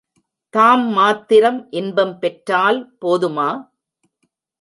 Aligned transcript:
தாம் 0.53 0.85
மாத்திரம் 0.91 1.69
இன்பம் 1.71 2.19
பெற்றால் 2.19 2.79
போதுமா? 3.01 3.49